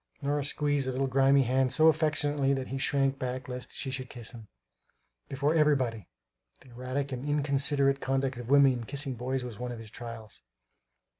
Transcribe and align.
Nora 0.23 0.43
squeezed 0.43 0.87
the 0.87 0.93
little 0.93 1.05
grimy 1.05 1.43
hand 1.43 1.71
so 1.71 1.87
affectionately 1.87 2.53
that 2.55 2.69
he 2.69 2.79
shrank 2.79 3.19
back 3.19 3.47
lest 3.47 3.71
she 3.71 3.91
should 3.91 4.09
kiss 4.09 4.31
him, 4.31 4.47
"before 5.29 5.53
everybody" 5.53 6.07
the 6.61 6.69
erratic 6.71 7.11
and 7.11 7.23
inconsiderate 7.23 8.01
conduct 8.01 8.37
of 8.37 8.49
women 8.49 8.71
in 8.73 8.83
kissing 8.85 9.13
boys 9.13 9.43
was 9.43 9.59
one 9.59 9.71
of 9.71 9.77
his 9.77 9.91
trials. 9.91 10.41